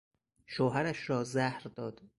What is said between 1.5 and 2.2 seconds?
داد.